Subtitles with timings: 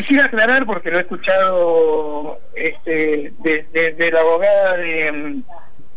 [0.00, 5.42] Quisiera aclarar, porque lo he escuchado este, de, la abogada de,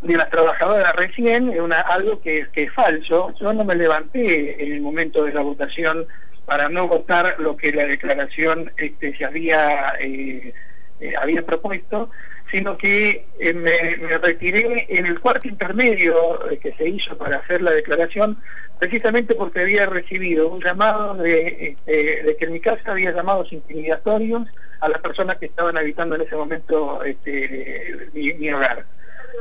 [0.01, 3.33] de las trabajadoras recién, una, algo que, que es falso.
[3.39, 6.05] Yo no me levanté en el momento de la votación
[6.45, 10.53] para no votar lo que la declaración este, se había, eh,
[10.99, 12.09] eh, había propuesto,
[12.51, 17.71] sino que eh, me, retiré en el cuarto intermedio que se hizo para hacer la
[17.71, 18.37] declaración,
[18.79, 24.47] precisamente porque había recibido un llamado de, de que en mi casa había llamados intimidatorios
[24.83, 28.85] a las personas que estaban habitando en ese momento este, mi, hogar.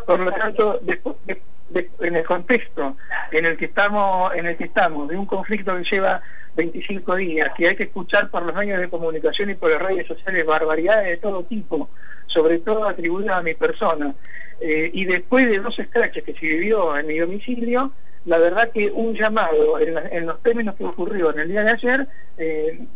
[0.07, 1.17] Por lo tanto, después,
[2.01, 2.97] en el contexto
[3.31, 6.23] en el que estamos, en el que estamos, de un conflicto que lleva
[6.57, 10.07] 25 días, que hay que escuchar por los medios de comunicación y por las redes
[10.07, 11.89] sociales barbaridades de todo tipo,
[12.27, 14.15] sobre todo atribuidas a mi persona.
[14.61, 17.93] Eh, y después de dos escraches que se vivió en mi domicilio,
[18.25, 22.07] la verdad que un llamado en, los términos que ocurrió en el día de ayer,
[22.39, 22.87] eh,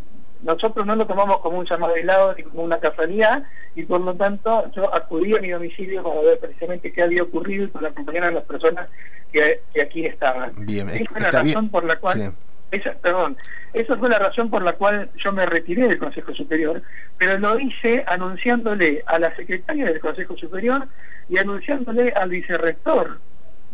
[0.43, 3.45] nosotros no lo tomamos como un llamado aislado ni como una casualidad
[3.75, 7.65] y por lo tanto yo acudí a mi domicilio para ver precisamente qué había ocurrido
[7.65, 8.89] y para acompañar a las personas
[9.33, 10.53] que, aquí estaban.
[10.59, 12.33] Bien, esa fue la razón por la cual...
[12.73, 13.37] Esa, perdón,
[13.75, 16.83] esa fue la razón por la cual yo me retiré del Consejo Superior,
[17.17, 20.89] pero lo hice anunciándole a la secretaria del Consejo Superior
[21.29, 23.21] y anunciándole al vicerrector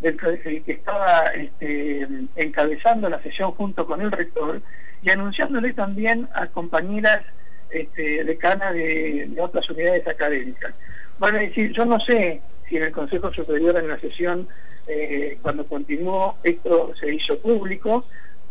[0.02, 4.60] del, que estaba este, encabezando la sesión junto con el rector
[5.02, 7.22] y anunciándole también a compañeras
[7.70, 10.74] este, decanas de, otras unidades académicas.
[11.18, 14.48] Bueno, a decir, yo no sé si en el Consejo Superior en la sesión,
[14.86, 18.04] eh, cuando continuó, esto se hizo público,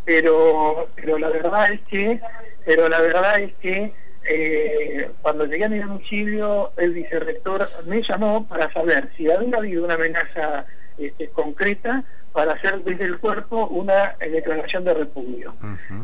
[0.04, 2.20] pero, pero la verdad es que,
[2.64, 3.92] pero la verdad es que
[4.28, 9.84] eh, cuando llegué a mi domicilio, el vicerrector me llamó para saber si había habido
[9.84, 10.64] una amenaza
[10.98, 15.54] este, concreta para hacer desde el cuerpo una eh, declaración de repudio.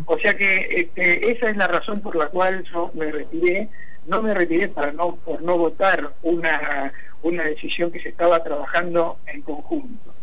[0.07, 3.69] O sea que este, esa es la razón por la cual yo me retiré,
[4.07, 9.19] no me retiré para no, por no votar una, una decisión que se estaba trabajando
[9.27, 10.15] en conjunto.